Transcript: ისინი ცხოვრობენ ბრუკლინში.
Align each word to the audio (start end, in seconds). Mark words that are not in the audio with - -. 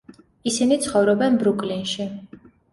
ისინი 0.51 0.77
ცხოვრობენ 0.85 1.39
ბრუკლინში. 1.45 2.11